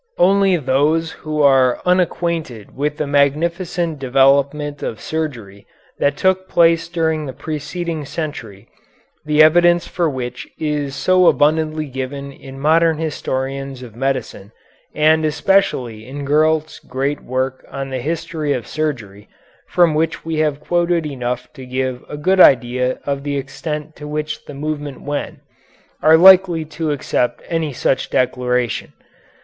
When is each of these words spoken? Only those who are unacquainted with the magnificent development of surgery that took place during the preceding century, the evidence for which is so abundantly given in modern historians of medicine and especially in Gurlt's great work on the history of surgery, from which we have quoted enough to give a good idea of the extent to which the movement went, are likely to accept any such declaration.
Only 0.17 0.57
those 0.57 1.11
who 1.11 1.43
are 1.43 1.79
unacquainted 1.85 2.75
with 2.75 2.97
the 2.97 3.05
magnificent 3.05 3.99
development 3.99 4.81
of 4.81 4.99
surgery 4.99 5.67
that 5.99 6.17
took 6.17 6.49
place 6.49 6.87
during 6.87 7.27
the 7.27 7.33
preceding 7.37 8.03
century, 8.05 8.67
the 9.25 9.43
evidence 9.43 9.87
for 9.87 10.09
which 10.09 10.47
is 10.57 10.95
so 10.95 11.27
abundantly 11.27 11.85
given 11.85 12.31
in 12.31 12.59
modern 12.59 12.97
historians 12.97 13.83
of 13.83 13.95
medicine 13.95 14.51
and 14.95 15.23
especially 15.23 16.07
in 16.07 16.25
Gurlt's 16.25 16.79
great 16.79 17.21
work 17.21 17.63
on 17.69 17.91
the 17.91 17.99
history 18.01 18.53
of 18.53 18.65
surgery, 18.65 19.29
from 19.67 19.93
which 19.93 20.25
we 20.25 20.37
have 20.37 20.59
quoted 20.61 21.05
enough 21.05 21.47
to 21.53 21.63
give 21.63 22.03
a 22.09 22.17
good 22.17 22.39
idea 22.39 22.97
of 23.05 23.21
the 23.21 23.37
extent 23.37 23.95
to 23.97 24.07
which 24.07 24.45
the 24.45 24.55
movement 24.55 25.01
went, 25.03 25.41
are 26.01 26.17
likely 26.17 26.65
to 26.65 26.89
accept 26.89 27.43
any 27.49 27.71
such 27.71 28.09
declaration. 28.09 28.93